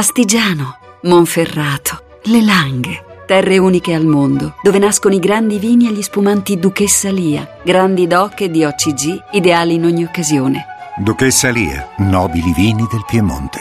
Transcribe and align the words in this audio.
Astigiano, 0.00 0.78
Monferrato, 1.02 2.20
Le 2.22 2.42
Langhe. 2.42 3.04
Terre 3.26 3.58
uniche 3.58 3.92
al 3.92 4.06
mondo, 4.06 4.54
dove 4.62 4.78
nascono 4.78 5.14
i 5.14 5.18
grandi 5.18 5.58
vini 5.58 5.88
e 5.88 5.92
gli 5.92 6.00
spumanti 6.00 6.58
Duchessa 6.58 7.10
Lia, 7.10 7.60
grandi 7.62 8.06
doc 8.06 8.40
e 8.40 8.48
di 8.48 8.64
OCG, 8.64 9.32
ideali 9.32 9.74
in 9.74 9.84
ogni 9.84 10.02
occasione. 10.02 10.64
Duchessa 10.96 11.50
Lia, 11.50 11.86
nobili 11.98 12.50
vini 12.54 12.86
del 12.90 13.04
Piemonte. 13.06 13.60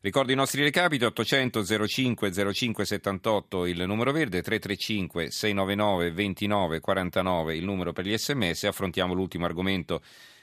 Ricordo 0.00 0.30
i 0.30 0.36
nostri 0.36 0.62
recapiti 0.62 1.04
800 1.04 1.64
05 1.88 2.52
05 2.52 2.84
78 2.84 3.66
il 3.66 3.82
numero 3.88 4.12
verde 4.12 4.42
335 4.42 5.32
699 5.32 6.12
29 6.12 6.78
49 6.78 7.56
il 7.56 7.64
numero 7.64 7.92
per 7.92 8.06
gli 8.06 8.16
sms 8.16 8.64
affrontiamo 8.64 9.12
l'ultimo 9.12 9.44
argomento 9.44 10.00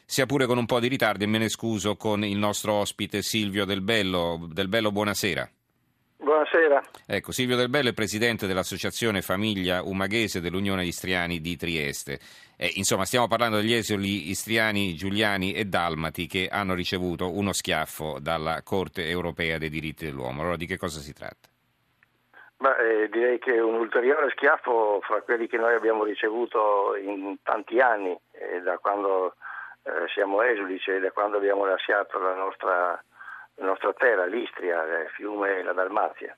sia 0.09 0.25
pure 0.25 0.45
con 0.45 0.57
un 0.57 0.65
po' 0.65 0.79
di 0.79 0.87
ritardo 0.87 1.25
e 1.25 1.27
me 1.27 1.37
ne 1.37 1.49
scuso 1.49 1.97
con 1.97 2.23
il 2.23 2.37
nostro 2.37 2.71
ospite 2.71 3.21
Silvio 3.21 3.65
Del 3.65 3.81
Bello 3.81 4.47
Del 4.49 4.69
Bello 4.69 4.89
buonasera 4.93 5.49
Buonasera. 6.19 6.81
Ecco, 7.05 7.31
Silvio 7.31 7.57
Del 7.57 7.69
Bello 7.69 7.89
è 7.89 7.93
presidente 7.93 8.47
dell'Associazione 8.47 9.21
Famiglia 9.21 9.83
Umaghese 9.83 10.41
dell'Unione 10.41 10.85
Istriani 10.85 11.41
di 11.41 11.55
Trieste. 11.57 12.19
Eh, 12.57 12.71
insomma, 12.75 13.05
stiamo 13.05 13.27
parlando 13.27 13.57
degli 13.57 13.73
esuli 13.73 14.29
istriani, 14.29 14.95
giuliani 14.95 15.53
e 15.53 15.65
dalmati 15.65 16.25
che 16.25 16.47
hanno 16.51 16.73
ricevuto 16.73 17.37
uno 17.37 17.53
schiaffo 17.53 18.17
dalla 18.19 18.63
Corte 18.63 19.07
europea 19.07 19.57
dei 19.57 19.69
diritti 19.69 20.05
dell'uomo. 20.05 20.41
Allora, 20.41 20.55
di 20.55 20.65
che 20.65 20.77
cosa 20.77 20.99
si 21.01 21.13
tratta? 21.13 21.49
Beh, 22.57 23.03
eh, 23.03 23.09
direi 23.09 23.37
che 23.37 23.59
un 23.59 23.75
ulteriore 23.75 24.31
schiaffo 24.31 24.99
fra 25.03 25.21
quelli 25.21 25.47
che 25.47 25.57
noi 25.57 25.75
abbiamo 25.75 26.03
ricevuto 26.03 26.95
in 26.95 27.35
tanti 27.43 27.79
anni, 27.79 28.17
eh, 28.31 28.61
da 28.61 28.79
quando 28.79 29.35
eh, 29.87 30.07
siamo 30.13 30.41
esuli, 30.41 30.79
cioè 30.79 30.99
da 30.99 31.11
quando 31.11 31.37
abbiamo 31.37 31.65
lasciato 31.65 32.19
la 32.19 32.33
nostra 32.33 33.01
la 33.57 33.65
nostra 33.65 33.93
terra, 33.93 34.25
l'Istria, 34.25 34.83
il 34.83 35.09
fiume 35.09 35.57
e 35.57 35.63
la 35.63 35.73
Dalmazia. 35.73 36.35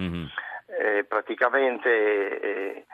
Mm-hmm. 0.00 0.26
Eh, 0.66 1.04
praticamente 1.04 2.40
eh, 2.40 2.86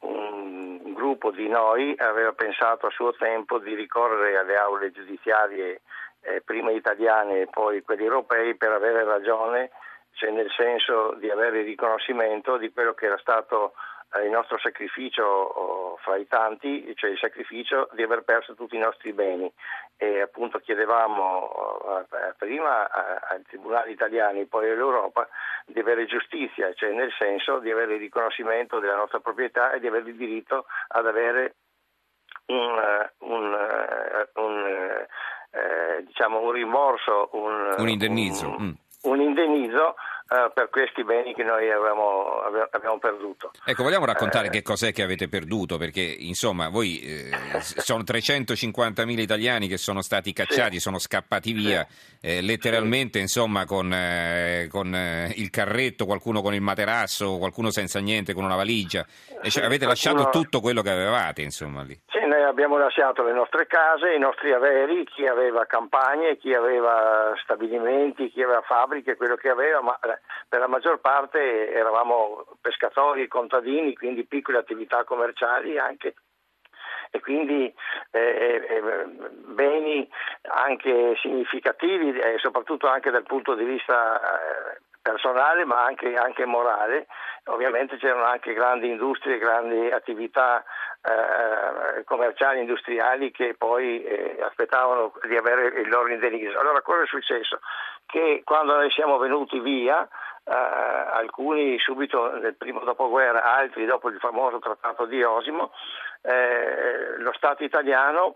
un, 0.00 0.92
gruppo 0.92 1.30
di 1.30 1.48
noi 1.48 1.94
aveva 1.96 2.32
pensato 2.32 2.86
a 2.86 2.90
suo 2.90 3.12
tempo 3.14 3.58
di 3.58 3.74
ricorrere 3.74 4.36
alle 4.36 4.56
aule 4.56 4.90
giudiziarie 4.90 5.80
eh, 6.20 6.42
prima 6.42 6.72
italiane 6.72 7.42
e 7.42 7.46
poi 7.46 7.80
quelle 7.82 8.02
europee 8.02 8.56
per 8.56 8.72
avere 8.72 9.04
ragione, 9.04 9.70
cioè 10.12 10.30
nel 10.30 10.50
senso 10.50 11.14
di 11.14 11.30
avere 11.30 11.60
il 11.60 11.66
riconoscimento 11.66 12.58
di 12.58 12.70
quello 12.70 12.92
che 12.92 13.06
era 13.06 13.16
stato 13.18 13.72
il 14.18 14.30
nostro 14.30 14.58
sacrificio 14.58 15.24
oh, 15.24 15.96
fra 15.98 16.16
i 16.16 16.26
tanti, 16.26 16.92
cioè 16.96 17.10
il 17.10 17.18
sacrificio 17.18 17.88
di 17.92 18.02
aver 18.02 18.22
perso 18.22 18.54
tutti 18.54 18.74
i 18.74 18.80
nostri 18.80 19.12
beni 19.12 19.50
e 19.96 20.20
appunto 20.20 20.58
chiedevamo 20.58 21.22
oh, 21.22 22.06
prima 22.36 22.90
ai 22.90 23.42
tribunali 23.42 23.92
italiani, 23.92 24.46
poi 24.46 24.68
all'Europa 24.70 25.28
di 25.66 25.78
avere 25.78 26.06
giustizia, 26.06 26.72
cioè 26.74 26.90
nel 26.92 27.12
senso 27.18 27.60
di 27.60 27.70
avere 27.70 27.94
il 27.94 28.00
riconoscimento 28.00 28.80
della 28.80 28.96
nostra 28.96 29.20
proprietà 29.20 29.72
e 29.72 29.80
di 29.80 29.86
avere 29.86 30.08
il 30.08 30.16
diritto 30.16 30.66
ad 30.88 31.06
avere 31.06 31.54
un, 32.46 33.08
un, 33.18 33.54
eh, 33.54 34.40
un, 34.40 35.06
eh, 35.50 36.04
diciamo 36.04 36.40
un 36.40 36.50
rimborso, 36.50 37.28
un, 37.32 37.74
un 37.78 37.88
indennizzo. 37.88 38.56
Mm. 38.58 38.70
un 39.02 39.20
indennizzo 39.20 39.94
Uh, 40.32 40.48
per 40.54 40.70
questi 40.70 41.02
beni 41.02 41.34
che 41.34 41.42
noi 41.42 41.68
avevamo, 41.72 42.42
abbiamo 42.70 43.00
perduto. 43.00 43.50
Ecco, 43.64 43.82
vogliamo 43.82 44.04
raccontare 44.04 44.46
eh, 44.46 44.50
che 44.50 44.62
cos'è 44.62 44.92
che 44.92 45.02
avete 45.02 45.28
perduto? 45.28 45.76
Perché 45.76 46.02
insomma, 46.02 46.68
voi 46.68 47.00
eh, 47.00 47.30
sono 47.60 48.04
350.000 48.04 49.18
italiani 49.18 49.66
che 49.66 49.76
sono 49.76 50.02
stati 50.02 50.32
cacciati, 50.32 50.74
sì. 50.74 50.80
sono 50.82 51.00
scappati 51.00 51.52
via, 51.52 51.84
sì. 51.88 52.28
eh, 52.28 52.42
letteralmente, 52.42 53.18
sì. 53.18 53.24
insomma, 53.24 53.64
con, 53.64 53.92
eh, 53.92 54.68
con 54.70 54.94
eh, 54.94 55.32
il 55.34 55.50
carretto, 55.50 56.06
qualcuno 56.06 56.42
con 56.42 56.54
il 56.54 56.60
materasso, 56.60 57.38
qualcuno 57.38 57.72
senza 57.72 57.98
niente, 57.98 58.32
con 58.32 58.44
una 58.44 58.54
valigia. 58.54 59.04
Cioè, 59.04 59.64
avete 59.64 59.84
qualcuno... 59.84 59.88
lasciato 59.88 60.28
tutto 60.30 60.60
quello 60.60 60.82
che 60.82 60.90
avevate, 60.90 61.42
insomma, 61.42 61.82
lì. 61.82 62.00
Abbiamo 62.50 62.78
lasciato 62.78 63.22
le 63.22 63.32
nostre 63.32 63.68
case, 63.68 64.12
i 64.12 64.18
nostri 64.18 64.50
averi, 64.50 65.04
chi 65.04 65.24
aveva 65.24 65.66
campagne, 65.66 66.36
chi 66.36 66.52
aveva 66.52 67.32
stabilimenti, 67.44 68.28
chi 68.28 68.42
aveva 68.42 68.60
fabbriche, 68.62 69.14
quello 69.14 69.36
che 69.36 69.50
aveva, 69.50 69.80
ma 69.80 69.96
per 69.96 70.58
la 70.58 70.66
maggior 70.66 70.98
parte 70.98 71.72
eravamo 71.72 72.44
pescatori, 72.60 73.28
contadini, 73.28 73.94
quindi 73.94 74.26
piccole 74.26 74.58
attività 74.58 75.04
commerciali 75.04 75.78
anche 75.78 76.14
e 77.12 77.20
quindi 77.20 77.72
eh, 78.10 78.20
eh, 78.20 78.66
eh 78.68 79.04
beni 79.46 80.08
anche 80.42 81.16
significativi 81.20 82.18
e 82.18 82.38
soprattutto 82.38 82.88
anche 82.88 83.10
dal 83.10 83.24
punto 83.24 83.54
di 83.54 83.64
vista 83.64 84.20
eh, 84.20 84.80
personale 85.00 85.64
ma 85.64 85.84
anche, 85.84 86.14
anche, 86.16 86.44
morale. 86.46 87.06
Ovviamente 87.44 87.96
c'erano 87.96 88.24
anche 88.24 88.52
grandi 88.54 88.88
industrie, 88.88 89.38
grandi 89.38 89.90
attività 89.90 90.64
eh, 91.02 92.04
commerciali, 92.04 92.60
industriali 92.60 93.30
che 93.30 93.54
poi 93.56 94.02
eh, 94.04 94.38
aspettavano 94.42 95.12
di 95.26 95.36
avere 95.36 95.80
il 95.80 95.88
loro 95.88 96.08
indennizzo. 96.08 96.58
Allora 96.58 96.82
cosa 96.82 97.02
è 97.02 97.06
successo? 97.06 97.60
Che 98.06 98.42
quando 98.44 98.74
noi 98.74 98.90
siamo 98.90 99.18
venuti 99.18 99.58
via 99.60 100.08
Uh, 100.42 100.52
alcuni 101.12 101.78
subito 101.78 102.32
nel 102.38 102.56
primo 102.56 102.80
dopoguerra, 102.80 103.44
altri 103.44 103.84
dopo 103.84 104.08
il 104.08 104.18
famoso 104.18 104.58
trattato 104.58 105.04
di 105.04 105.22
Osimo, 105.22 105.70
eh, 106.22 107.18
lo 107.18 107.32
Stato 107.34 107.62
italiano 107.62 108.34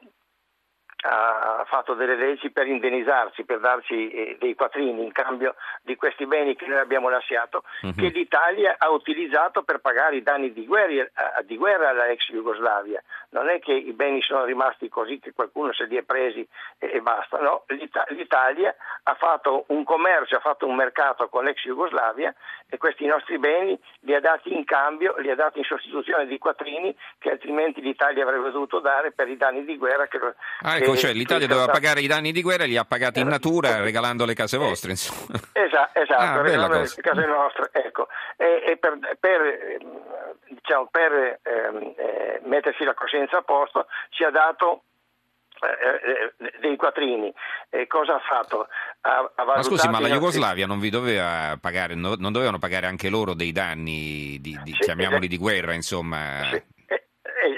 ha 1.06 1.64
fatto 1.66 1.94
delle 1.94 2.16
leggi 2.16 2.50
per 2.50 2.66
indennizzarci, 2.66 3.44
per 3.44 3.60
darci 3.60 4.10
eh, 4.10 4.36
dei 4.38 4.54
quattrini 4.54 5.04
in 5.04 5.12
cambio 5.12 5.54
di 5.82 5.96
questi 5.96 6.26
beni 6.26 6.56
che 6.56 6.66
noi 6.66 6.78
abbiamo 6.78 7.10
lasciato, 7.10 7.62
uh-huh. 7.82 7.94
che 7.94 8.08
l'Italia 8.08 8.76
ha 8.78 8.90
utilizzato 8.90 9.62
per 9.62 9.80
pagare 9.80 10.16
i 10.16 10.22
danni 10.22 10.52
di 10.52 10.64
guerra, 10.64 11.02
eh, 11.02 11.10
di 11.44 11.56
guerra 11.56 11.90
alla 11.90 12.06
ex 12.08 12.30
Jugoslavia. 12.30 13.02
Non 13.30 13.48
è 13.48 13.58
che 13.58 13.72
i 13.72 13.92
beni 13.92 14.22
sono 14.22 14.44
rimasti 14.44 14.88
così 14.88 15.18
che 15.18 15.32
qualcuno 15.32 15.72
se 15.72 15.84
li 15.84 15.96
è 15.96 16.02
presi 16.02 16.46
e, 16.78 17.00
basta, 17.00 17.38
no? 17.38 17.64
L'Ita- 17.68 18.06
L'Italia 18.08 18.74
ha 19.02 19.14
fatto 19.14 19.64
un 19.68 19.84
commercio, 19.84 20.36
ha 20.36 20.40
fatto 20.40 20.66
un 20.66 20.74
mercato 20.74 21.28
con 21.28 21.44
l'ex 21.44 21.62
Jugoslavia 21.64 22.34
e 22.68 22.78
questi 22.78 23.04
nostri 23.04 23.38
beni 23.38 23.78
li 24.00 24.14
ha 24.14 24.20
dati 24.20 24.54
in 24.54 24.64
cambio, 24.64 25.16
li 25.18 25.30
ha 25.30 25.34
dati 25.34 25.58
in 25.58 25.64
sostituzione 25.64 26.26
di 26.26 26.38
quattrini 26.38 26.96
che 27.18 27.30
altrimenti 27.30 27.82
l'Italia 27.82 28.22
avrebbe 28.22 28.50
dovuto 28.50 28.80
dare 28.80 29.12
per 29.12 29.28
i 29.28 29.36
danni 29.36 29.64
di 29.64 29.76
guerra 29.76 30.06
che, 30.06 30.18
ah, 30.18 30.76
ecco, 30.76 30.93
cioè 30.96 31.12
l'Italia 31.12 31.46
doveva 31.46 31.70
pagare 31.72 32.00
i 32.00 32.06
danni 32.06 32.32
di 32.32 32.42
guerra 32.42 32.64
e 32.64 32.66
li 32.66 32.76
ha 32.76 32.84
pagati 32.84 33.20
in 33.20 33.28
natura 33.28 33.80
regalando 33.80 34.24
le 34.24 34.34
case 34.34 34.56
vostre. 34.56 34.90
Insomma. 34.90 35.38
Esatto, 35.52 35.98
esatto 36.00 36.22
ah, 36.22 36.42
regalando 36.42 36.78
le 36.80 36.88
case 37.00 37.26
nostre. 37.26 37.68
Ecco. 37.72 38.08
E, 38.36 38.62
e 38.66 38.76
per, 38.76 38.98
per, 39.18 39.78
diciamo, 40.48 40.88
per 40.90 41.40
ehm, 41.42 41.94
eh, 41.96 42.40
mettersi 42.44 42.84
la 42.84 42.94
coscienza 42.94 43.38
a 43.38 43.42
posto 43.42 43.86
ci 44.10 44.24
ha 44.24 44.30
dato 44.30 44.82
eh, 45.60 46.34
eh, 46.44 46.58
dei 46.60 46.76
quattrini. 46.76 47.32
E 47.70 47.86
cosa 47.86 48.14
ha 48.14 48.20
fatto? 48.20 48.68
Ha, 49.02 49.32
ha 49.34 49.44
ma 49.44 49.62
scusi, 49.62 49.88
ma 49.88 50.00
la 50.00 50.08
Jugoslavia 50.08 50.66
non 50.66 50.80
vi 50.80 50.90
doveva 50.90 51.56
pagare, 51.60 51.94
non 51.94 52.32
dovevano 52.32 52.58
pagare 52.58 52.86
anche 52.86 53.08
loro 53.08 53.34
dei 53.34 53.52
danni, 53.52 54.38
di, 54.40 54.58
di, 54.62 54.72
sì, 54.72 54.78
chiamiamoli 54.78 55.28
di 55.28 55.38
guerra, 55.38 55.72
insomma? 55.72 56.42
Sì 56.50 56.73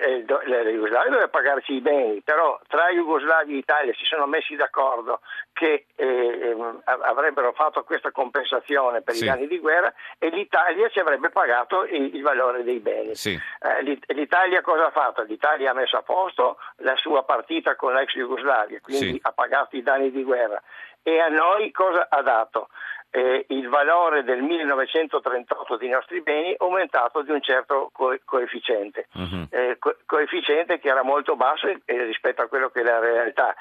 la 0.06 0.62
Jugoslavia 0.62 1.10
doveva 1.10 1.28
pagarci 1.28 1.74
i 1.74 1.80
beni, 1.80 2.22
però 2.22 2.58
tra 2.68 2.88
Jugoslavia 2.90 3.54
e 3.54 3.58
Italia 3.58 3.94
si 3.94 4.04
sono 4.04 4.26
messi 4.26 4.56
d'accordo 4.56 5.20
che 5.52 5.86
eh, 5.94 6.06
ehm, 6.06 6.82
avrebbero 6.84 7.52
fatto 7.52 7.82
questa 7.84 8.10
compensazione 8.10 9.02
per 9.02 9.14
sì. 9.14 9.24
i 9.24 9.26
danni 9.26 9.46
di 9.46 9.58
guerra 9.58 9.92
e 10.18 10.28
l'Italia 10.28 10.88
ci 10.88 10.98
avrebbe 10.98 11.30
pagato 11.30 11.84
il, 11.84 12.14
il 12.14 12.22
valore 12.22 12.62
dei 12.62 12.78
beni. 12.78 13.14
Sì. 13.14 13.32
Eh, 13.32 13.98
l'Italia 14.14 14.60
cosa 14.60 14.86
ha 14.86 14.90
fatto? 14.90 15.22
L'Italia 15.22 15.70
ha 15.70 15.74
messo 15.74 15.96
a 15.96 16.02
posto 16.02 16.58
la 16.76 16.96
sua 16.96 17.24
partita 17.24 17.74
con 17.74 17.94
l'ex 17.94 18.12
Jugoslavia, 18.12 18.80
quindi 18.80 19.12
sì. 19.12 19.18
ha 19.22 19.32
pagato 19.32 19.76
i 19.76 19.82
danni 19.82 20.10
di 20.10 20.22
guerra 20.22 20.62
e 21.08 21.20
a 21.20 21.28
noi 21.28 21.70
cosa 21.70 22.08
ha 22.10 22.20
dato? 22.20 22.68
Eh, 23.16 23.46
il 23.48 23.68
valore 23.70 24.24
del 24.24 24.42
1938 24.42 25.76
dei 25.78 25.88
nostri 25.88 26.20
beni 26.20 26.54
aumentato 26.58 27.22
di 27.22 27.30
un 27.30 27.40
certo 27.40 27.88
co- 27.90 28.18
coefficiente, 28.26 29.06
uh-huh. 29.14 29.46
eh, 29.48 29.76
co- 29.78 29.96
coefficiente 30.04 30.78
che 30.78 30.88
era 30.88 31.02
molto 31.02 31.34
basso 31.34 31.66
eh, 31.66 31.80
rispetto 32.04 32.42
a 32.42 32.46
quello 32.46 32.68
che 32.68 32.80
è 32.80 32.84
la 32.84 32.98
realtà. 32.98 33.56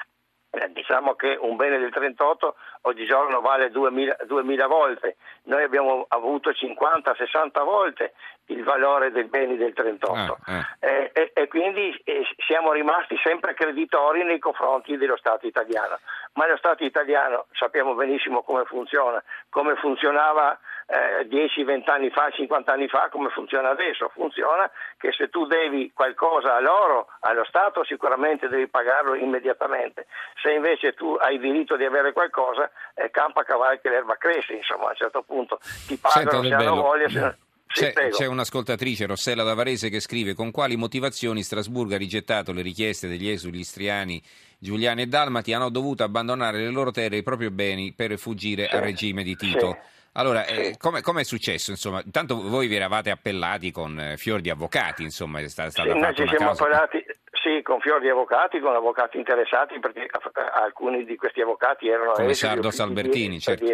Eh, 0.56 0.72
diciamo 0.72 1.14
che 1.14 1.36
un 1.38 1.56
bene 1.56 1.78
del 1.78 1.90
38 1.90 2.56
oggigiorno 2.82 3.40
vale 3.40 3.70
2000, 3.70 4.16
2000 4.26 4.66
volte, 4.66 5.16
noi 5.44 5.62
abbiamo 5.62 6.06
avuto 6.08 6.50
50-60 6.50 7.64
volte 7.64 8.14
il 8.46 8.62
valore 8.62 9.10
dei 9.10 9.24
beni 9.24 9.56
del 9.56 9.72
38 9.72 10.38
ah, 10.44 10.66
eh. 10.80 11.10
e, 11.12 11.32
e, 11.34 11.48
quindi 11.48 12.00
eh, 12.04 12.22
siamo 12.46 12.72
rimasti 12.72 13.18
sempre 13.22 13.54
creditori 13.54 14.22
nei 14.22 14.38
confronti 14.38 14.96
dello 14.96 15.16
Stato 15.16 15.46
italiano, 15.46 15.98
ma 16.34 16.46
lo 16.46 16.56
Stato 16.56 16.84
italiano 16.84 17.46
sappiamo 17.52 17.94
benissimo 17.94 18.42
come 18.42 18.64
funziona, 18.64 19.22
come 19.50 19.74
funzionava 19.76 20.58
eh, 20.86 21.26
10, 21.26 21.64
20 21.64 21.90
anni 21.90 22.10
fa, 22.10 22.30
50 22.30 22.72
anni 22.72 22.88
fa 22.88 23.08
come 23.10 23.28
funziona 23.30 23.70
adesso. 23.70 24.08
Funziona 24.14 24.70
che 24.96 25.12
se 25.12 25.28
tu 25.28 25.46
devi 25.46 25.90
qualcosa 25.92 26.54
a 26.54 26.60
loro, 26.60 27.08
allo 27.20 27.44
Stato, 27.44 27.84
sicuramente 27.84 28.48
devi 28.48 28.68
pagarlo 28.68 29.14
immediatamente. 29.14 30.06
Se 30.40 30.52
invece 30.52 30.94
tu 30.94 31.14
hai 31.14 31.38
diritto 31.38 31.76
di 31.76 31.84
avere 31.84 32.12
qualcosa, 32.12 32.70
eh, 32.94 33.10
campa 33.10 33.42
cavallo 33.42 33.78
che 33.82 33.88
l'erba 33.88 34.16
cresce, 34.16 34.54
insomma 34.54 34.86
a 34.86 34.90
un 34.90 34.96
certo 34.96 35.22
punto 35.22 35.58
ti 35.86 35.96
pagano 35.96 36.42
Senta, 36.42 36.58
se 36.58 36.64
hanno 36.64 36.80
voglia. 36.80 37.08
Se... 37.08 37.36
C'è, 37.66 37.92
c'è 37.92 38.26
un'ascoltatrice, 38.26 39.06
Rossella 39.06 39.42
Davarese, 39.42 39.90
che 39.90 40.00
scrive 40.00 40.34
con 40.34 40.50
quali 40.50 40.76
motivazioni 40.76 41.42
Strasburgo 41.42 41.94
ha 41.94 41.98
rigettato 41.98 42.52
le 42.52 42.62
richieste 42.62 43.08
degli 43.08 43.28
esuli 43.28 43.58
istriani, 43.58 44.22
giuliani 44.58 45.02
e 45.02 45.06
dalmati 45.06 45.52
hanno 45.52 45.68
dovuto 45.68 46.04
abbandonare 46.04 46.58
le 46.58 46.70
loro 46.70 46.90
terre 46.92 47.16
e 47.16 47.18
i 47.18 47.22
propri 47.22 47.50
beni 47.50 47.92
per 47.92 48.16
fuggire 48.18 48.66
Sì, 48.68 48.74
al 48.76 48.82
regime 48.82 49.22
di 49.24 49.34
Tito. 49.36 49.72
sì. 49.72 49.94
Allora, 50.16 50.46
eh, 50.46 50.76
come 50.78 51.00
è 51.00 51.24
successo? 51.24 51.70
Insomma, 51.70 52.00
intanto 52.02 52.40
voi 52.40 52.68
vi 52.68 52.76
eravate 52.76 53.10
appellati 53.10 53.70
con 53.70 53.98
eh, 54.00 54.16
fior 54.16 54.40
di 54.40 54.48
avvocati, 54.48 55.02
insomma, 55.02 55.40
è 55.40 55.48
sta- 55.48 55.68
stata 55.68 55.92
Sì, 55.92 55.98
noi 55.98 56.00
fatta 56.00 56.14
ci 56.14 56.22
una 56.22 56.30
siamo 56.30 56.50
appellati 56.52 57.04
sì, 57.32 57.62
con 57.62 57.80
fior 57.80 58.00
di 58.00 58.08
avvocati, 58.08 58.58
con 58.58 58.74
avvocati 58.74 59.18
interessati, 59.18 59.78
perché 59.78 60.08
alcuni 60.54 61.04
di 61.04 61.16
questi 61.16 61.42
avvocati 61.42 61.88
erano 61.88 62.12
Come 62.12 62.34
Sardo 62.34 62.70
Salbertini, 62.70 63.38
certo. 63.38 63.66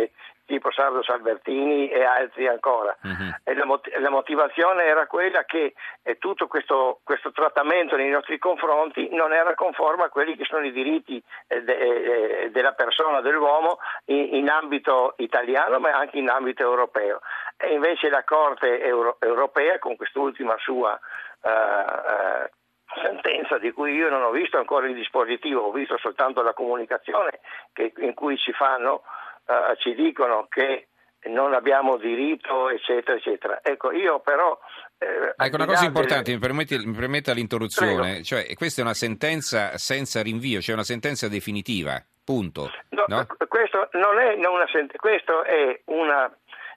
Tipo 0.53 0.71
Sardo 0.71 1.03
Salbertini 1.03 1.89
e 1.89 2.05
altri 2.05 2.47
ancora. 2.47 2.95
Mhm. 3.01 3.37
E 3.43 3.55
la, 3.55 3.65
mot- 3.65 3.97
la 3.97 4.11
motivazione 4.11 4.85
era 4.85 5.07
quella 5.07 5.45
che 5.45 5.73
eh, 6.03 6.19
tutto 6.19 6.47
questo, 6.47 7.01
questo 7.03 7.33
trattamento 7.33 7.97
nei 7.97 8.11
nostri 8.11 8.39
confronti 8.39 9.09
non 9.13 9.33
era 9.33 9.55
conforme 9.55 10.05
a 10.05 10.09
quelli 10.11 10.37
che 10.37 10.45
sono 10.45 10.67
i 10.67 10.73
diritti 10.73 11.23
eh, 11.49 11.63
de- 11.63 11.79
eh, 12.45 12.51
della 12.51 12.73
persona, 12.73 13.23
dell'uomo 13.23 13.79
in, 14.07 14.35
in 14.35 14.51
ambito 14.51 15.15
italiano 15.19 15.79
ma 15.79 15.91
anche 15.93 16.19
in 16.19 16.29
ambito 16.29 16.63
europeo. 16.63 17.21
E 17.57 17.73
invece 17.73 18.11
la 18.11 18.25
Corte 18.25 18.83
euro- 18.83 19.17
europea 19.21 19.79
con 19.79 19.97
quest'ultima 19.97 20.55
sua 20.59 20.99
eh, 21.45 21.51
eh, 21.51 22.51
sentenza 23.03 23.57
di 23.57 23.73
cui 23.73 23.95
io 23.95 24.11
non 24.11 24.23
ho 24.23 24.31
visto 24.31 24.59
ancora 24.59 24.87
il 24.87 24.95
dispositivo, 24.95 25.63
ho 25.63 25.73
visto 25.73 25.97
soltanto 25.97 26.43
la 26.43 26.53
comunicazione 26.53 27.41
che- 27.73 27.93
in 27.99 28.13
cui 28.13 28.37
ci 28.37 28.53
fanno, 28.53 29.03
eh, 29.47 29.77
ci 29.79 29.95
dicono 29.95 30.47
che 30.49 30.89
non 31.25 31.55
abbiamo 31.55 31.97
diritto, 31.97 32.69
eccetera, 32.69 33.17
eccetera. 33.17 33.61
Ecco, 33.63 33.93
io 33.93 34.21
però... 34.21 34.59
eh, 34.99 35.35
Ecco, 35.37 35.57
una 35.57 35.67
cosa 35.67 35.85
importante, 35.85 36.37
delle- 36.37 36.53
mi, 36.85 36.95
permetta 36.95 37.33
l'interruzione, 37.33 38.23
cioè 38.23 38.53
questa 38.55 38.81
è 38.81 38.85
una 38.85 38.95
sentenza 38.95 39.77
senza 39.79 40.23
rinvio, 40.23 40.61
cioè 40.61 40.75
una 40.75 40.85
sentenza 40.85 41.29
definitiva, 41.29 42.03
punto. 42.25 42.71
No, 42.91 43.05
no? 43.07 43.27
Questo 43.49 43.89
non 43.93 44.19
è 44.19 44.35
una 44.35 44.67
questo 44.97 45.45
è 45.45 45.81
una 45.87 46.31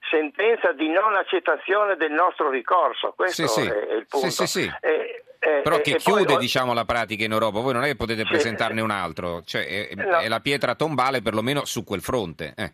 sentenza 0.09 0.71
di 0.73 0.89
non 0.89 1.15
accettazione 1.15 1.95
del 1.95 2.11
nostro 2.11 2.49
ricorso, 2.49 3.13
questo 3.15 3.47
Sì, 3.47 3.61
sì. 3.61 3.67
è 3.67 3.93
il 3.95 4.05
punto. 4.07 4.29
Sì, 4.29 4.45
sì, 4.45 4.47
sì. 4.61 4.71
E- 4.81 5.21
Però 5.61 5.77
che 5.79 5.91
e 5.91 5.99
poi- 6.03 6.25
chiude 6.25 6.37
diciamo, 6.37 6.73
la 6.73 6.85
pratica 6.85 7.23
in 7.23 7.31
Europa, 7.31 7.59
voi 7.59 7.73
non 7.73 7.83
è 7.83 7.87
che 7.87 7.95
potete 7.95 8.23
Sì. 8.23 8.27
presentarne 8.29 8.81
un 8.81 8.89
altro, 8.89 9.43
cioè 9.43 9.89
è, 9.89 9.95
No. 9.95 10.17
è 10.17 10.27
la 10.27 10.39
pietra 10.39 10.73
tombale 10.75 11.21
perlomeno 11.21 11.65
su 11.65 11.83
quel 11.83 12.01
fronte. 12.01 12.53
eh. 12.57 12.73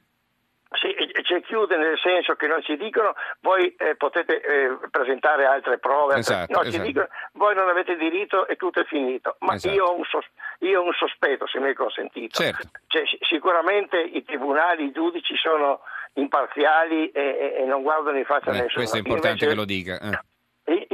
Sì, 0.79 0.95
c'è 1.21 1.41
chiude 1.41 1.75
nel 1.75 1.99
senso 2.01 2.35
che 2.35 2.47
non 2.47 2.61
ci 2.63 2.77
dicono 2.77 3.13
voi 3.41 3.75
eh, 3.77 3.95
potete 3.97 4.39
eh, 4.41 4.77
presentare 4.89 5.45
altre 5.45 5.79
prove, 5.79 6.15
Esatto, 6.17 6.53
no, 6.53 6.61
ci 6.61 6.69
esatto. 6.69 6.83
dicono 6.85 7.07
voi 7.33 7.55
non 7.55 7.67
avete 7.67 7.97
diritto 7.97 8.47
e 8.47 8.55
tutto 8.55 8.79
è 8.79 8.85
finito. 8.85 9.35
Ma 9.39 9.55
Esatto. 9.55 9.73
io, 9.75 9.83
ho 9.85 9.95
un 9.97 10.05
sos- 10.05 10.29
io 10.59 10.79
ho 10.79 10.85
un 10.85 10.93
sospetto, 10.93 11.45
se 11.47 11.59
mi 11.59 11.71
è 11.71 11.73
consentito. 11.73 12.41
Certo. 12.41 12.69
Cioè, 12.87 13.05
si- 13.05 13.17
sicuramente 13.21 13.99
i 13.99 14.23
tribunali, 14.23 14.85
i 14.85 14.91
giudici 14.93 15.35
sono 15.35 15.81
imparziali 16.13 17.09
e, 17.11 17.55
e- 17.59 17.65
non 17.65 17.81
guardano 17.83 18.17
in 18.17 18.25
faccia 18.25 18.49
a 18.51 18.53
Eh, 18.55 18.61
nessuno. 18.61 18.73
questo 18.75 18.95
è 18.97 18.99
importante 18.99 19.45
invece- 19.45 19.49
che 19.49 19.55
lo 19.55 19.65
dica. 19.65 19.99
eh. 19.99 20.29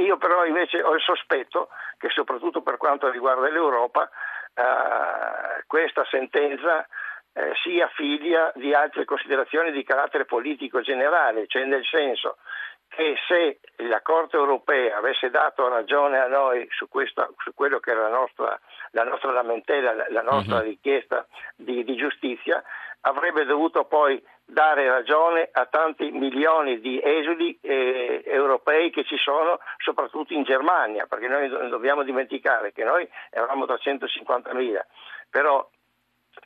Io 0.02 0.16
però 0.16 0.44
invece 0.44 0.82
ho 0.82 0.94
il 0.94 1.00
sospetto 1.02 1.68
che 1.98 2.08
soprattutto 2.08 2.62
per 2.62 2.76
quanto 2.78 3.10
riguarda 3.10 3.48
l'Europa 3.48 4.08
eh, 4.54 5.62
questa 5.66 6.04
sentenza 6.10 6.86
eh, 7.34 7.52
sia 7.62 7.86
figlia 7.94 8.50
di 8.56 8.74
altre 8.74 9.04
considerazioni 9.04 9.70
di 9.70 9.84
carattere 9.84 10.24
politico 10.24 10.80
generale, 10.80 11.46
cioè 11.46 11.64
nel 11.64 11.84
senso 11.84 12.38
che 12.88 13.14
se 13.28 13.60
la 13.86 14.00
Corte 14.00 14.36
europea 14.36 14.96
avesse 14.96 15.30
dato 15.30 15.68
ragione 15.68 16.18
a 16.18 16.26
noi 16.26 16.66
su, 16.70 16.88
questa- 16.88 17.28
su 17.38 17.52
quello 17.54 17.78
che 17.78 17.90
era 17.90 18.08
la 18.08 18.16
nostra, 18.16 18.58
la 18.92 19.04
nostra 19.04 19.30
lamentela, 19.30 19.92
la- 20.08 20.22
nostra 20.22 20.56
Mhm. 20.56 20.62
richiesta 20.64 21.26
di, 21.54 21.84
di 21.84 21.94
giustizia, 21.96 22.62
avrebbe 23.02 23.44
dovuto 23.44 23.84
poi 23.84 24.20
dare 24.50 24.88
ragione 24.88 25.48
a 25.52 25.66
tanti 25.66 26.10
milioni 26.10 26.80
di 26.80 26.98
esuli 27.02 27.58
eh, 27.60 28.22
europei 28.24 28.90
che 28.90 29.04
ci 29.04 29.18
sono 29.18 29.58
soprattutto 29.76 30.32
in 30.32 30.42
Germania, 30.44 31.06
perché 31.06 31.28
noi 31.28 31.48
dobbiamo 31.68 32.02
dimenticare 32.02 32.72
che 32.72 32.82
noi 32.82 33.06
eravamo 33.30 33.66
350.000, 33.66 34.80
però 35.28 35.68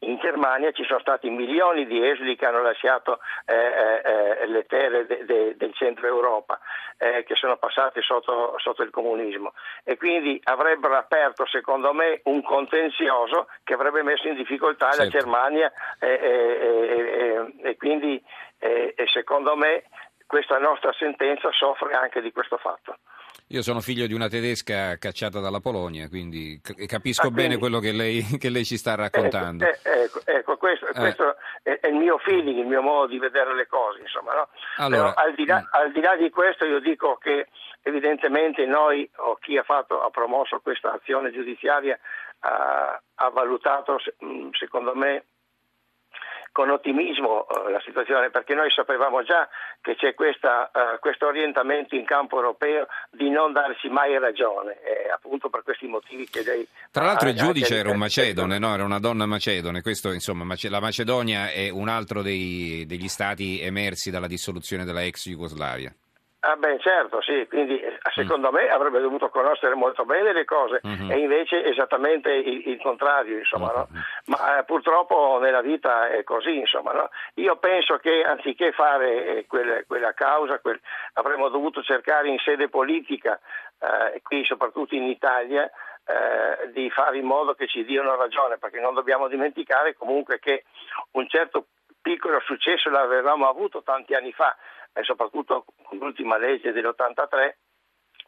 in 0.00 0.18
Germania 0.18 0.72
ci 0.72 0.84
sono 0.84 0.98
stati 1.00 1.28
milioni 1.30 1.86
di 1.86 2.06
esuli 2.06 2.36
che 2.36 2.46
hanno 2.46 2.62
lasciato 2.62 3.20
eh, 3.46 3.54
eh, 3.54 4.40
eh, 4.42 4.46
le 4.46 4.64
terre 4.66 5.06
de- 5.06 5.24
de- 5.24 5.56
del 5.56 5.72
centro 5.74 6.06
Europa, 6.06 6.58
eh, 6.98 7.24
che 7.24 7.34
sono 7.34 7.56
passate 7.56 8.00
sotto, 8.02 8.54
sotto 8.58 8.82
il 8.82 8.90
comunismo 8.90 9.52
e 9.84 9.96
quindi 9.96 10.40
avrebbero 10.44 10.96
aperto 10.96 11.46
secondo 11.46 11.92
me 11.92 12.20
un 12.24 12.42
contenzioso 12.42 13.48
che 13.64 13.74
avrebbe 13.74 14.02
messo 14.02 14.28
in 14.28 14.34
difficoltà 14.34 14.86
la 14.86 14.92
Certo. 15.08 15.18
Germania 15.18 15.72
eh, 15.98 16.08
eh, 16.08 17.52
e 17.62 17.76
quindi 17.76 18.22
secondo 19.12 19.56
me 19.56 19.84
questa 20.26 20.58
nostra 20.58 20.92
sentenza 20.92 21.50
soffre 21.52 21.92
anche 21.94 22.20
di 22.22 22.32
questo 22.32 22.56
fatto. 22.56 22.96
Io 23.52 23.60
sono 23.60 23.81
figlio 23.81 24.06
di 24.06 24.14
una 24.14 24.28
tedesca 24.28 24.96
cacciata 24.96 25.38
dalla 25.38 25.60
Polonia, 25.60 26.08
quindi 26.08 26.58
capisco 26.87 27.26
Ah, 27.26 27.31
bene 27.31 27.56
quindi- 27.56 27.58
quello 27.58 27.78
che 27.81 27.93
lei, 27.93 28.22
che 28.40 28.49
lei 28.49 28.64
ci 28.64 28.78
sta 28.78 28.94
raccontando. 28.94 29.64
Ecco, 29.64 29.88
eh, 29.90 30.02
ecco, 30.04 30.20
ecco, 30.25 30.56
questo, 30.56 30.87
Eh. 30.88 30.93
questo 30.94 31.37
è, 31.62 31.78
è 31.81 31.88
il 31.88 31.94
mio 31.96 32.16
feeling, 32.19 32.58
il 32.58 32.66
mio 32.66 32.81
modo 32.81 33.08
di 33.08 33.19
vedere 33.19 33.54
le 33.54 33.66
cose, 33.66 34.00
insomma, 34.00 34.32
no? 34.34 34.49
Allora, 34.78 35.12
Però 35.12 35.26
al 35.28 35.34
di, 35.34 35.44
là, 35.44 35.60
mm. 35.60 35.66
al 35.70 35.93
di 35.93 36.00
là 36.00 36.16
di 36.16 36.31
questo 36.31 36.64
io 36.64 36.81
dico 36.81 37.16
che 37.16 37.49
evidentemente 37.82 38.64
noi 38.64 39.08
o 39.16 39.37
chi 39.37 39.58
ha, 39.58 39.62
fatto, 39.62 40.00
ha 40.00 40.08
promosso 40.08 40.60
questa 40.60 40.94
azione 40.94 41.31
giudiziaria 41.31 41.99
ha, 42.40 43.00
ha 43.16 43.28
valutato, 43.31 43.99
mh, 44.20 44.49
secondo 44.52 44.94
me, 44.94 45.26
con 46.52 46.70
ottimismo 46.70 47.46
eh, 47.49 47.70
la 47.70 47.81
situazione, 47.84 48.31
perché 48.31 48.54
noi 48.54 48.70
sapevamo 48.70 49.22
già 49.22 49.49
che 49.81 49.96
c'è 49.96 50.14
questa, 50.14 50.70
eh, 50.70 50.99
questo 51.00 51.26
orientamento 51.26 51.96
in 51.96 52.04
campo 52.04 52.37
europeo 52.37 52.87
di 53.10 53.31
non 53.31 53.52
darci 53.52 53.88
mai 53.88 54.19
ragione, 54.19 54.78
eh, 54.82 55.10
appunto 55.10 55.49
per 55.49 55.62
questi 55.62 55.87
motivi 55.87 56.28
che 56.28 56.43
lei... 56.44 56.66
Tra 56.90 57.04
l'altro 57.04 57.28
il 57.28 57.37
giudice 57.37 57.76
era 57.76 57.90
un 57.90 57.96
macedone, 57.96 58.58
no? 58.58 58.75
era 58.75 58.84
una 58.84 59.00
donna 59.00 59.26
macedone, 59.26 59.81
questo 59.81 60.12
insomma, 60.12 60.44
la 60.44 60.81
Macedonia 60.81 61.50
è 61.50 61.70
un 61.70 61.88
altro 61.88 62.22
dei- 62.22 62.84
degli 62.87 63.08
stati 63.08 63.60
emersi 63.60 64.10
dalla 64.10 64.26
dissoluzione 64.26 64.84
della 64.84 65.02
ex 65.02 65.28
Jugoslavia. 65.28 65.92
Ah 66.44 66.56
beh 66.56 66.80
certo, 66.80 67.20
sì, 67.22 67.46
quindi 67.49 67.78
eh, 67.78 67.99
secondo 68.14 68.50
me 68.50 68.68
avrebbe 68.68 68.99
dovuto 68.99 69.28
conoscere 69.28 69.76
molto 69.76 70.04
bene 70.04 70.32
le 70.32 70.44
cose 70.44 70.80
Mhm. 70.82 71.12
e 71.12 71.18
invece 71.18 71.64
esattamente 71.64 72.32
il, 72.32 72.66
il 72.66 72.80
contrario, 72.82 73.38
insomma, 73.38 73.70
no? 73.70 73.87
Mhm. 73.88 74.00
Ma 74.26 74.58
eh, 74.58 74.64
purtroppo 74.64 75.38
nella 75.40 75.61
vita 75.61 76.08
è 76.08 76.25
così, 76.25 76.56
insomma, 76.58 76.90
no? 76.94 77.11
Io 77.34 77.54
penso 77.58 77.96
che 77.99 78.25
anziché 78.25 78.72
fare 78.72 79.25
eh, 79.38 79.46
quelle- 79.46 79.84
quella 79.87 80.14
causa, 80.14 80.58
quel- 80.58 80.80
avremmo 81.12 81.49
dovuto 81.49 81.80
cercare 81.80 82.26
in 82.28 82.38
sede 82.40 82.68
politica, 82.68 83.38
eh, 83.78 84.20
qui 84.22 84.44
soprattutto 84.44 84.96
in 84.96 85.04
Italia, 85.04 85.70
eh, 86.04 86.72
di 86.72 86.90
fare 86.90 87.18
in 87.18 87.25
modo 87.25 87.54
che 87.54 87.68
ci 87.68 87.84
diano 87.84 88.16
ragione, 88.16 88.58
perché 88.58 88.80
non 88.80 88.94
dobbiamo 88.94 89.28
dimenticare 89.28 89.94
comunque 89.94 90.40
che 90.40 90.64
un 91.12 91.28
certo 91.28 91.66
piccolo 92.02 92.40
successo 92.40 92.90
l'avevamo 92.90 93.49
avuto 93.49 93.84
tanti 93.84 94.12
anni 94.14 94.32
fa, 94.32 94.56
e 94.92 95.02
soprattutto 95.04 95.64
con 95.82 95.99
l'ultima 95.99 96.37
legge 96.38 96.72
dell'83 96.72 97.54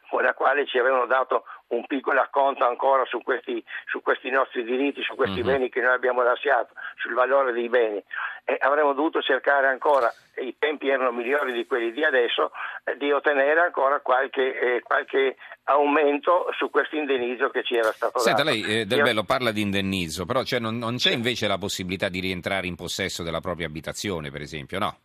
con 0.07 0.21
la 0.21 0.35
quale 0.35 0.67
ci 0.67 0.77
avevano 0.77 1.07
dato 1.07 1.45
un 1.69 1.83
piccolo 1.87 2.21
acconto 2.21 2.63
ancora 2.63 3.03
su 3.05 3.23
questi, 3.23 3.61
su 3.87 4.03
questi 4.03 4.29
nostri 4.29 4.63
diritti, 4.63 5.01
su 5.01 5.15
questi 5.15 5.39
Mhm. 5.39 5.45
beni 5.45 5.69
che 5.69 5.81
noi 5.81 5.93
abbiamo 5.95 6.21
lasciato, 6.21 6.73
sul 6.97 7.15
valore 7.15 7.51
dei 7.53 7.67
beni. 7.69 8.01
E 8.45 8.55
avremmo 8.59 8.93
dovuto 8.93 9.19
cercare 9.23 9.65
ancora, 9.65 10.13
i 10.41 10.55
tempi 10.59 10.89
erano 10.89 11.11
migliori 11.11 11.53
di 11.53 11.65
quelli 11.65 11.91
di 11.91 12.03
adesso, 12.03 12.51
eh, 12.83 12.95
di 12.97 13.11
ottenere 13.11 13.59
ancora 13.61 13.99
qualche, 14.01 14.75
eh, 14.75 14.81
qualche 14.81 15.37
aumento 15.63 16.49
su 16.55 16.69
questo 16.69 16.95
indennizzo 16.95 17.49
che 17.49 17.63
ci 17.63 17.75
era 17.75 17.91
stato 17.91 18.19
Senta, 18.19 18.43
dato. 18.43 18.55
lei 18.55 18.81
eh, 18.81 18.85
Del 18.85 19.01
Bello 19.01 19.23
parla 19.23 19.51
di 19.51 19.61
indennizzo, 19.61 20.25
però 20.25 20.43
cioè, 20.43 20.59
non, 20.59 20.77
non 20.77 20.97
c'è 20.97 21.11
invece 21.11 21.47
la 21.47 21.57
possibilità 21.57 22.09
di 22.09 22.19
rientrare 22.19 22.67
in 22.67 22.75
possesso 22.75 23.23
della 23.23 23.41
propria 23.41 23.65
abitazione, 23.65 24.29
per 24.29 24.41
esempio, 24.41 24.77
no? 24.77 24.99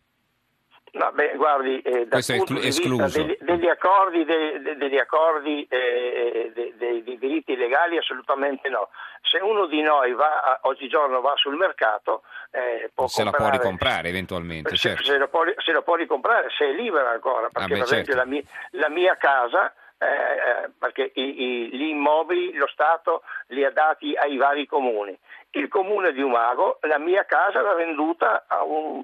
Vabbè, 0.93 1.35
guardi, 1.37 1.79
eh, 1.79 1.99
dal 2.05 2.09
Questo 2.09 2.33
è 2.33 2.37
punto 2.37 2.53
esclu- 2.59 2.59
di 2.59 2.65
vista 2.65 2.81
escluso. 3.05 3.23
degli, 3.23 3.37
degli 3.39 3.67
accordi, 3.69 4.25
dei, 4.25 4.75
degli 4.75 4.97
accordi 4.97 5.65
eh, 5.69 6.51
dei, 6.53 6.73
dei- 6.75 7.01
dei 7.03 7.17
diritti 7.17 7.55
legali 7.55 7.97
assolutamente 7.97 8.67
no. 8.67 8.89
Se 9.21 9.37
uno 9.37 9.67
di 9.67 9.81
noi 9.81 10.11
va, 10.13 10.41
a- 10.41 10.59
oggigiorno 10.63 11.21
va 11.21 11.31
sul 11.37 11.55
mercato, 11.55 12.23
eh, 12.51 12.91
può 12.93 13.07
Se 13.07 13.23
la 13.23 13.29
può 13.29 13.39
comprare- 13.39 13.63
ricomprare 13.63 14.09
eventualmente, 14.09 14.69
se, 14.71 14.89
certo. 14.89 15.03
se 15.03 15.17
lo 15.17 15.29
può, 15.29 15.43
se 15.63 15.71
lo 15.71 15.81
può 15.81 15.95
ricomprare, 15.95 16.49
se 16.57 16.65
è 16.65 16.71
libera 16.73 17.11
ancora, 17.11 17.47
perché 17.47 17.59
Ah, 17.63 17.67
beh, 17.67 17.73
per 17.75 17.83
esempio 17.83 18.13
certo. 18.13 18.19
la, 18.19 18.25
mia, 18.29 18.41
la 18.71 18.89
mia 18.89 19.15
casa, 19.15 19.73
eh, 19.97 20.05
eh, 20.05 20.69
perché 20.77 21.11
i- 21.13 21.41
i- 21.41 21.69
gli 21.73 21.83
immobili 21.87 22.53
lo 22.55 22.67
Stato 22.67 23.23
li 23.47 23.63
ha 23.63 23.71
dati 23.71 24.13
ai 24.15 24.35
vari 24.35 24.65
comuni. 24.65 25.17
Il 25.51 25.69
comune 25.69 26.11
di 26.11 26.21
Umago, 26.21 26.79
la 26.81 26.97
mia 26.97 27.23
casa 27.25 27.61
l'ha 27.61 27.75
venduta 27.75 28.43
a 28.47 28.63
un- 28.63 29.01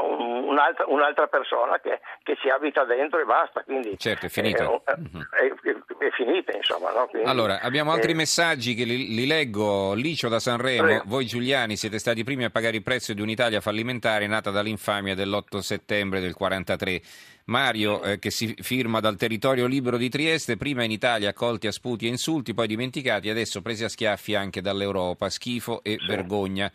un'altra, 0.00 0.84
un'altra 0.88 1.26
persona 1.26 1.78
che, 1.80 2.00
che 2.22 2.36
ci 2.40 2.48
abita 2.48 2.84
dentro 2.84 3.20
e 3.20 3.24
basta. 3.24 3.62
Quindi 3.62 3.96
Certo, 3.98 4.26
è 4.26 4.28
finita. 4.28 4.64
eh, 4.64 4.80
Mhm. 4.96 5.28
è, 5.30 5.68
è- 5.68 6.06
è 6.06 6.10
finita, 6.10 6.56
insomma. 6.56 6.90
no? 6.92 7.06
Quindi, 7.06 7.28
Allora, 7.28 7.60
abbiamo 7.60 7.92
altri 7.92 8.12
eh, 8.12 8.14
messaggi 8.14 8.74
che 8.74 8.84
li, 8.84 9.14
li 9.14 9.26
leggo. 9.26 9.94
Licio 9.94 10.28
da 10.28 10.38
Sanremo, 10.38 10.82
Prego. 10.82 11.02
voi 11.06 11.24
Giuliani 11.26 11.76
siete 11.76 11.98
stati 11.98 12.20
i 12.20 12.24
primi 12.24 12.44
a 12.44 12.50
pagare 12.50 12.76
il 12.76 12.82
prezzo 12.82 13.14
di 13.14 13.20
un'Italia 13.22 13.60
fallimentare 13.60 14.26
nata 14.26 14.50
dall'infamia 14.50 15.14
dell'8 15.14 15.58
settembre 15.58 16.20
del 16.20 16.34
43. 16.34 17.00
Mario, 17.46 18.02
eh, 18.02 18.18
che 18.18 18.30
si 18.30 18.54
firma 18.60 19.00
dal 19.00 19.16
territorio 19.16 19.66
libero 19.66 19.96
di 19.98 20.08
Trieste, 20.08 20.56
prima 20.56 20.82
in 20.82 20.90
Italia 20.90 21.28
accolti 21.30 21.66
a 21.66 21.72
sputi 21.72 22.06
e 22.06 22.08
insulti, 22.08 22.54
poi 22.54 22.66
dimenticati, 22.66 23.28
adesso 23.28 23.60
presi 23.62 23.84
a 23.84 23.88
schiaffi 23.88 24.34
anche 24.34 24.60
dall'Europa. 24.62 25.28
Schifo 25.30 25.82
e 25.82 25.98
vergogna. 26.06 26.70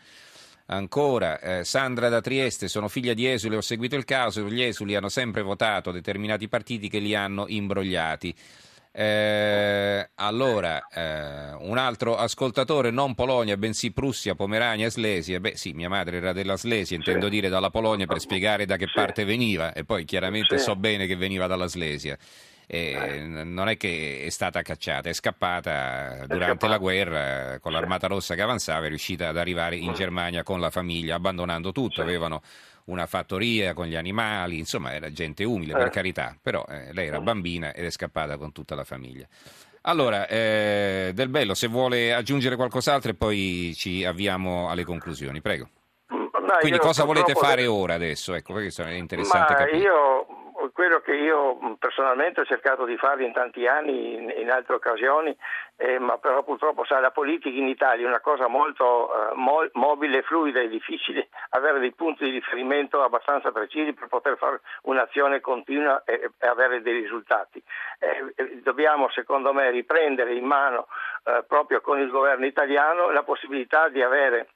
Ancora, 0.72 1.40
eh, 1.40 1.64
Sandra 1.64 2.10
da 2.10 2.22
Trieste, 2.22 2.68
sono 2.68 2.88
figlia 2.90 3.16
di 3.16 3.26
esuli, 3.28 3.56
ho 3.56 3.62
seguito 3.62 3.96
il 3.96 4.06
caso, 4.06 4.48
gli 4.48 4.62
esuli 4.62 4.94
hanno 4.96 5.10
sempre 5.10 5.42
votato 5.42 5.90
determinati 5.92 6.48
partiti 6.48 6.90
che 6.90 7.00
li 7.00 7.16
hanno 7.16 7.46
imbrogliati. 7.48 8.36
Eh, 8.92 10.10
allora, 10.14 10.80
eh, 10.88 11.54
un 11.60 11.78
altro 11.80 12.16
ascoltatore, 12.18 12.92
non 12.92 13.16
Polonia, 13.16 13.58
bensì 13.58 13.92
Prussia, 13.92 14.36
Pomerania, 14.36 14.92
Slesia. 14.92 15.40
Beh, 15.40 15.56
sì, 15.56 15.72
mia 15.74 15.90
madre 15.90 16.18
era 16.18 16.34
della 16.34 16.56
Slesia, 16.56 16.96
intendo 16.96 17.30
dire 17.30 17.50
dalla 17.50 17.72
Polonia 17.72 18.06
per 18.06 18.20
spiegare 18.20 18.68
da 18.68 18.78
che 18.78 18.86
Sì. 18.86 18.94
parte 18.94 19.26
veniva, 19.26 19.74
e 19.74 19.86
poi 19.86 20.06
chiaramente 20.06 20.60
Sì. 20.60 20.66
so 20.66 20.76
bene 20.76 21.08
che 21.08 21.16
veniva 21.16 21.48
dalla 21.48 21.68
Slesia. 21.68 22.16
Eh, 22.72 23.22
non 23.26 23.68
è 23.68 23.78
che 23.78 24.22
è 24.24 24.30
stata 24.30 24.62
cacciata, 24.62 25.10
è 25.10 25.14
scappata 25.14 26.26
durante 26.28 26.68
la 26.68 26.78
guerra 26.78 27.58
con 27.60 27.72
l'Armata 27.72 28.06
Rossa 28.06 28.36
che 28.36 28.44
avanzava, 28.44 28.86
è 28.86 28.90
riuscita 28.90 29.30
ad 29.30 29.38
arrivare 29.38 29.76
in 29.76 29.94
Germania 29.94 30.44
con 30.44 30.60
la 30.60 30.70
famiglia, 30.70 31.16
abbandonando 31.16 31.72
tutto. 31.72 32.02
Avevano 32.02 32.44
una 32.86 33.08
fattoria 33.08 33.74
con 33.74 33.88
gli 33.88 33.96
animali, 33.96 34.60
insomma 34.60 34.94
era 34.94 35.12
gente 35.12 35.44
umile 35.44 35.74
per 35.74 35.88
Eh. 35.88 35.90
carità, 35.90 36.38
però 36.40 36.64
eh, 36.70 36.94
lei 36.94 37.08
era 37.08 37.20
bambina 37.20 37.74
ed 37.74 37.86
è 37.86 37.90
scappata 37.90 38.38
con 38.38 38.52
tutta 38.52 38.76
la 38.76 38.84
famiglia. 38.84 39.28
Allora, 39.82 40.28
eh, 40.28 41.12
Del 41.16 41.30
Bello, 41.30 41.56
se 41.56 41.68
vuole 41.68 42.14
aggiungere 42.14 42.56
qualcos'altro 42.56 43.10
e 43.12 43.16
poi 43.16 43.74
ci 43.76 44.06
avviamo 44.06 44.70
alle 44.70 44.84
conclusioni, 44.84 45.42
prego. 45.42 45.70
ma 46.10 46.58
Quindi 46.60 46.78
cosa 46.78 47.04
volete 47.04 47.34
fare 47.34 47.66
ora 47.66 47.96
adesso? 47.96 48.36
Ecco, 48.36 48.54
questo 48.54 48.84
è 48.84 48.92
interessante 48.92 49.54
Ma 49.54 49.60
capire. 49.60 49.78
io 49.78 50.26
quello 50.74 51.00
che 51.00 51.14
io 51.14 51.78
personalmente 51.78 52.42
ho 52.42 52.46
cercato 52.46 52.86
di 52.86 52.98
fare 52.98 53.24
in 53.24 53.32
tanti 53.32 53.68
anni, 53.68 54.16
in, 54.16 54.34
in 54.38 54.50
altre 54.50 54.76
occasioni, 54.76 55.36
eh, 55.78 55.98
ma 56.00 56.18
però 56.18 56.44
purtroppo 56.44 56.84
sai, 56.86 57.02
la 57.02 57.12
politica 57.12 57.58
in 57.58 57.68
Italia 57.68 58.06
è 58.06 58.08
una 58.08 58.20
cosa 58.20 58.48
molto 58.48 59.10
eh, 59.12 59.36
mo- 59.36 59.70
mobile, 59.74 60.22
fluida 60.24 60.60
e 60.60 60.68
difficile 60.68 61.30
avere 61.50 61.80
dei 61.80 61.94
punti 61.94 62.26
di 62.26 62.32
riferimento 62.32 63.02
abbastanza 63.02 63.52
precisi 63.52 63.94
per 63.94 64.08
poter 64.08 64.38
fare 64.38 64.62
un'azione 64.84 65.40
continua 65.40 66.04
e, 66.04 66.32
e 66.38 66.48
avere 66.48 66.82
dei 66.82 67.02
risultati. 67.02 67.64
Eh, 68.00 68.34
eh, 68.36 68.62
dobbiamo 68.62 69.10
secondo 69.10 69.54
me 69.54 69.72
riprendere 69.72 70.34
in 70.34 70.46
mano 70.46 70.88
eh, 71.24 71.44
proprio 71.48 71.82
con 71.82 72.00
il 72.00 72.10
governo 72.10 72.46
italiano 72.46 73.12
la 73.12 73.24
possibilità 73.24 73.88
di 73.90 74.02
avere 74.02 74.50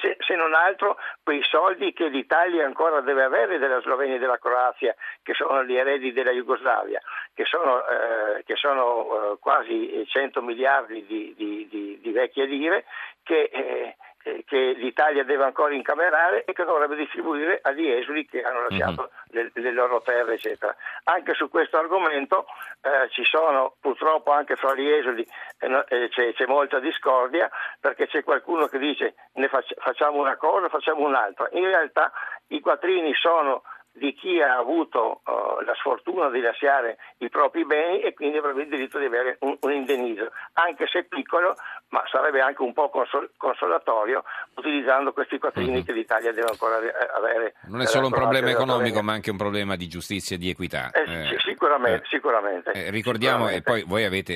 se, 0.00 0.16
se 0.20 0.34
non 0.36 0.54
altro 0.54 0.96
quei 1.22 1.42
soldi 1.42 1.92
che 1.92 2.08
l'Italia 2.08 2.64
ancora 2.64 3.00
deve 3.00 3.24
avere 3.24 3.58
della 3.58 3.80
Slovenia 3.80 4.16
e 4.16 4.18
della 4.18 4.38
Croazia, 4.38 4.94
che 5.22 5.34
sono 5.34 5.64
gli 5.64 5.74
eredi 5.76 6.12
della 6.12 6.30
Jugoslavia, 6.30 7.00
che 7.34 7.44
sono, 7.44 7.86
eh, 7.88 8.44
che 8.44 8.54
sono, 8.56 9.32
eh, 9.32 9.38
quasi 9.40 10.04
100 10.08 10.42
miliardi 10.42 11.04
di, 11.06 11.34
di- 11.36 11.66
di- 11.68 11.98
di 12.00 12.12
vecchie 12.12 12.44
lire, 12.44 12.84
che, 13.22 13.50
eh, 13.52 13.96
che 14.22 14.72
l'Italia 14.76 15.24
deve 15.24 15.44
ancora 15.44 15.74
incamerare 15.74 16.44
e 16.44 16.52
che 16.52 16.64
dovrebbe 16.64 16.96
distribuire 16.96 17.60
agli 17.62 17.88
esuli 17.88 18.26
che 18.26 18.42
hanno 18.42 18.66
lasciato 18.68 19.10
le, 19.28 19.50
le 19.54 19.72
loro 19.72 20.02
terre, 20.02 20.34
eccetera. 20.34 20.74
Anche 21.04 21.34
su 21.34 21.48
questo 21.48 21.78
argomento 21.78 22.46
eh, 22.82 23.08
ci 23.10 23.24
sono 23.24 23.76
purtroppo 23.80 24.30
anche 24.30 24.56
fra 24.56 24.74
gli 24.74 24.88
esuli 24.88 25.26
eh, 25.58 25.84
eh, 25.88 26.08
c'è, 26.08 26.32
c'è 26.34 26.46
molta 26.46 26.78
discordia 26.80 27.50
perché 27.80 28.06
c'è 28.06 28.22
qualcuno 28.22 28.66
che 28.66 28.78
dice 28.78 29.14
ne 29.34 29.48
fac- 29.48 29.80
facciamo 29.80 30.18
una 30.18 30.36
cosa, 30.36 30.68
facciamo 30.68 31.06
un'altra. 31.06 31.48
In 31.52 31.64
realtà 31.64 32.12
i 32.48 32.60
quattrini 32.60 33.14
sono 33.14 33.62
di 33.92 34.14
chi 34.14 34.40
ha 34.40 34.56
avuto 34.56 35.20
eh, 35.26 35.64
la 35.64 35.74
sfortuna 35.74 36.30
di 36.30 36.40
lasciare 36.40 36.98
i 37.18 37.28
propri 37.28 37.64
beni 37.64 38.00
e 38.00 38.14
quindi 38.14 38.38
avrebbe 38.38 38.62
il 38.62 38.68
diritto 38.68 38.98
di 38.98 39.04
avere 39.04 39.36
un, 39.40 39.56
un 39.60 39.72
indennizzo, 39.72 40.30
anche 40.54 40.86
se 40.86 41.04
piccolo, 41.04 41.56
ma 41.90 42.02
sarebbe 42.10 42.40
anche 42.40 42.62
un 42.62 42.72
po' 42.72 42.88
consol- 42.88 43.30
consolatorio 43.36 44.22
utilizzando 44.54 45.12
questi 45.12 45.38
quattrini 45.38 45.78
Mhm. 45.78 45.84
che 45.84 45.92
l'Italia 45.92 46.32
deve 46.32 46.48
ancora 46.50 46.78
eh, 46.80 46.92
avere. 47.16 47.54
Non 47.66 47.80
è 47.80 47.84
eh, 47.84 47.86
solo 47.86 48.06
un 48.06 48.12
problema 48.12 48.48
e 48.48 48.52
economico, 48.52 49.02
ma 49.02 49.12
anche 49.12 49.30
un 49.30 49.36
problema 49.36 49.76
di 49.76 49.88
giustizia 49.88 50.36
e 50.36 50.38
di 50.38 50.50
equità. 50.50 50.90
Eh, 50.92 51.02
Eh, 51.02 51.26
sì, 51.28 51.36
sicuramente, 51.50 52.04
eh, 52.04 52.06
sicuramente. 52.08 52.72
eh, 52.72 52.90
ricordiamo, 52.90 53.48
e 53.48 53.54
sicuramente. 53.54 53.70
poi 53.70 53.82
voi 53.84 54.04
avete 54.04 54.34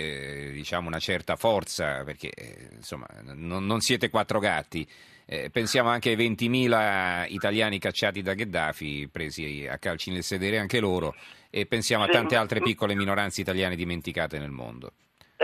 eh, 0.49 0.51
diciamo, 0.51 0.89
una 0.89 0.99
certa 0.99 1.37
forza, 1.37 2.03
perché 2.05 2.31
eh, 2.31 2.69
insomma, 2.73 3.07
non, 3.23 3.65
non 3.67 3.81
siete 3.81 4.11
quattro 4.11 4.39
gatti. 4.41 4.87
Eh, 5.27 5.49
pensiamo 5.51 5.89
anche 5.89 6.11
ai 6.11 6.17
20.000 6.17 7.25
italiani 7.29 7.79
cacciati 7.79 8.21
da 8.21 8.35
Gheddafi, 8.35 9.09
presi 9.11 9.67
a 9.71 9.79
calci 9.79 10.11
nel 10.11 10.23
sedere 10.23 10.59
anche 10.59 10.81
loro, 10.81 11.15
e 11.51 11.65
pensiamo 11.67 12.05
a 12.05 12.09
tante 12.09 12.37
altre 12.37 12.61
piccole 12.61 12.95
minoranze 12.95 13.41
italiane 13.41 13.75
dimenticate 13.77 14.39
nel 14.39 14.51
mondo. 14.51 14.91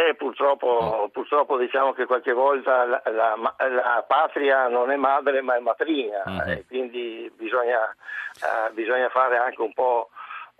Eh, 0.08 0.14
purtroppo, 0.14 1.10
purtroppo 1.12 1.58
diciamo 1.58 1.92
che 1.92 2.06
qualche 2.06 2.32
volta 2.32 2.84
la, 2.86 3.02
la- 3.04 3.36
la 3.68 4.04
patria 4.06 4.66
non 4.68 4.90
è 4.90 4.96
madre 4.96 5.42
ma 5.42 5.56
è 5.56 5.58
matrigna 5.60 6.22
Mhm. 6.26 6.40
e 6.48 6.64
quindi 6.66 7.30
bisogna, 7.36 7.80
eh, 8.40 8.70
bisogna 8.72 9.08
fare 9.10 9.36
anche 9.36 9.60
un 9.60 9.72
po', 9.74 10.08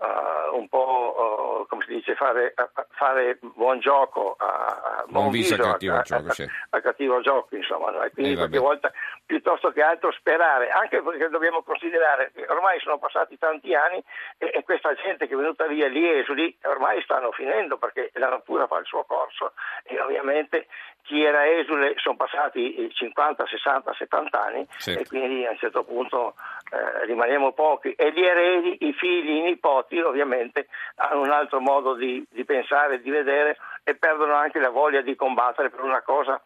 eh, 0.01 0.49
un 0.57 0.69
po' 0.69 1.63
eh, 1.63 1.67
come 1.69 1.85
si 1.87 1.95
dice, 1.95 2.15
fare, 2.15 2.55
fare 2.91 3.39
buon 3.41 3.81
gioco, 3.81 4.35
a, 4.39 4.47
a 4.47 5.05
Buon 5.09 5.31
viso 5.31 5.55
a 5.55 5.59
a- 5.59 5.73
cattivo 5.73 5.95
a- 5.97 6.03
gioco, 6.03 6.31
certo. 6.33 6.53
a 6.71 6.81
cattivo 6.81 7.21
gioco, 7.21 7.57
insomma, 7.57 7.91
no? 7.91 8.03
e 8.03 8.11
quindi 8.11 8.33
Eh, 8.33 8.37
qualche 8.37 8.59
volta 8.59 8.93
piuttosto 9.27 9.71
che 9.71 9.83
altro 9.83 10.11
sperare, 10.13 10.69
anche 10.71 11.03
perché 11.03 11.29
dobbiamo 11.29 11.63
considerare 11.63 12.31
che 12.35 12.47
ormai 12.49 12.79
sono 12.81 12.99
passati 12.99 13.39
tanti 13.39 13.75
anni 13.75 14.03
e, 14.39 14.51
e 14.55 14.63
questa 14.65 14.95
gente 14.95 15.27
che 15.27 15.35
è 15.35 15.37
venuta 15.37 15.67
via, 15.67 15.89
gli 15.89 16.05
esuli, 16.05 16.57
ormai 16.65 17.01
stanno 17.03 17.31
finendo 17.33 17.77
perché 17.79 18.11
la 18.15 18.29
natura 18.29 18.67
fa 18.67 18.79
il 18.79 18.87
suo 18.87 19.05
corso 19.05 19.53
e 19.85 20.01
ovviamente 20.01 20.67
chi 21.03 21.25
era 21.25 21.49
esule 21.49 21.95
sono 21.97 22.17
passati 22.17 22.75
eh, 22.75 22.91
50, 22.93 23.47
60, 23.47 23.95
70 23.95 24.41
anni 24.41 24.67
Certo. 24.79 25.01
e 25.01 25.07
quindi 25.07 25.47
a 25.47 25.51
un 25.51 25.59
certo 25.59 25.83
punto 25.85 26.35
eh, 26.73 27.05
rimaniamo 27.07 27.53
pochi 27.53 27.93
e 27.95 28.13
gli 28.13 28.23
eredi, 28.23 28.77
i 28.87 28.93
figli, 28.93 29.31
i 29.31 29.41
nipoti 29.41 29.90
ovviamente 29.99 30.69
hanno 30.97 31.23
un 31.23 31.31
altro 31.31 31.61
modo 31.61 31.95
di, 31.95 32.25
di 32.31 32.45
pensare, 32.45 33.01
di 33.01 33.11
vedere 33.11 33.57
e 33.83 33.95
perdono 33.95 34.35
anche 34.35 34.59
la 34.61 34.71
voglia 34.71 35.01
di 35.01 35.17
combattere 35.17 35.71
per 35.71 35.83
una 35.83 36.03
cosa 36.03 36.41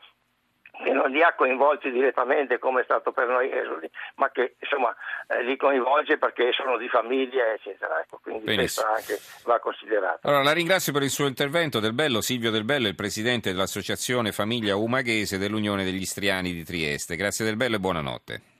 che 0.82 0.90
non 0.90 1.10
li 1.10 1.22
ha 1.22 1.34
coinvolti 1.34 1.90
direttamente 1.90 2.58
come 2.58 2.80
è 2.80 2.84
stato 2.84 3.12
per 3.12 3.28
noi 3.28 3.50
esuli, 3.50 3.88
ma 4.16 4.30
che 4.30 4.56
insomma 4.58 4.94
eh, 5.28 5.42
li 5.44 5.56
coinvolge 5.56 6.18
perché 6.18 6.50
sono 6.52 6.76
di 6.76 6.88
famiglia, 6.88 7.52
eccetera. 7.52 8.00
Ecco, 8.00 8.18
quindi 8.20 8.44
Benissimo. 8.44 8.88
questo 8.88 9.12
anche 9.12 9.22
va 9.44 9.58
considerato. 9.60 10.26
Allora, 10.26 10.42
la 10.42 10.52
ringrazio 10.52 10.92
per 10.92 11.02
il 11.02 11.10
suo 11.10 11.26
intervento. 11.26 11.78
Del 11.78 11.92
Bello, 11.92 12.20
Silvio 12.20 12.50
Del 12.50 12.64
Bello 12.64 12.86
è 12.86 12.90
il 12.90 12.96
presidente 12.96 13.52
dell'Associazione 13.52 14.32
Famiglia 14.32 14.74
Umaghese 14.74 15.38
dell'Unione 15.38 15.84
degli 15.84 16.00
Istriani 16.00 16.52
di 16.52 16.64
Trieste. 16.64 17.16
Grazie 17.16 17.44
Del 17.44 17.56
Bello 17.56 17.76
e 17.76 17.80
buonanotte. 17.80 18.42